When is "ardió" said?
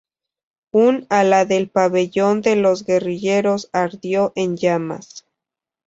3.71-4.33